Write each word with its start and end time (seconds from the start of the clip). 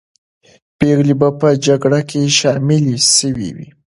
پېغلې 0.77 1.13
به 1.19 1.29
په 1.39 1.47
جګړه 1.65 1.99
کې 2.09 2.21
شاملې 2.37 2.97
سوې 3.17 3.49
وي. 3.55 3.67